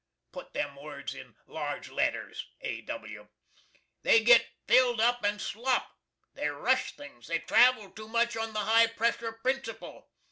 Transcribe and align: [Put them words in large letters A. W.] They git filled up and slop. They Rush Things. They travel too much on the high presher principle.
[Put 0.31 0.53
them 0.53 0.77
words 0.77 1.13
in 1.13 1.35
large 1.45 1.91
letters 1.91 2.47
A. 2.61 2.81
W.] 2.81 3.27
They 4.01 4.23
git 4.23 4.47
filled 4.67 4.99
up 4.99 5.23
and 5.23 5.39
slop. 5.39 5.91
They 6.33 6.47
Rush 6.47 6.95
Things. 6.95 7.27
They 7.27 7.37
travel 7.37 7.91
too 7.91 8.07
much 8.07 8.35
on 8.35 8.53
the 8.53 8.61
high 8.61 8.87
presher 8.87 9.33
principle. 9.33 10.09